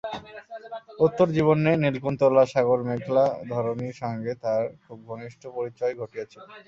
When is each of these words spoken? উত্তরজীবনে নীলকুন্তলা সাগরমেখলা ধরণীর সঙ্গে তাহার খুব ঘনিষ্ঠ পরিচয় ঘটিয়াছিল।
উত্তরজীবনে 0.99 1.71
নীলকুন্তলা 1.83 2.43
সাগরমেখলা 2.53 3.23
ধরণীর 3.51 3.95
সঙ্গে 4.01 4.31
তাহার 4.41 4.65
খুব 4.83 4.97
ঘনিষ্ঠ 5.09 5.41
পরিচয় 5.57 5.93
ঘটিয়াছিল। 6.01 6.41